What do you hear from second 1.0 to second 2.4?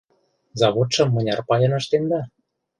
мыняр пайын ыштенда?